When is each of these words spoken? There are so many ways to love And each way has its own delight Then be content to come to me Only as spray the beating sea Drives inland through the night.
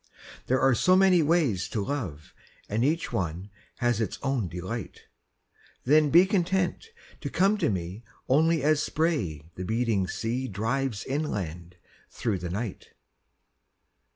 There 0.47 0.59
are 0.59 0.73
so 0.73 0.95
many 0.95 1.21
ways 1.21 1.69
to 1.69 1.85
love 1.85 2.33
And 2.67 2.83
each 2.83 3.13
way 3.13 3.51
has 3.75 4.01
its 4.01 4.17
own 4.23 4.47
delight 4.47 5.01
Then 5.83 6.09
be 6.09 6.25
content 6.25 6.87
to 7.19 7.29
come 7.29 7.55
to 7.59 7.69
me 7.69 8.03
Only 8.27 8.63
as 8.63 8.81
spray 8.81 9.43
the 9.53 9.63
beating 9.63 10.07
sea 10.07 10.47
Drives 10.47 11.05
inland 11.05 11.75
through 12.09 12.39
the 12.39 12.49
night. 12.49 12.93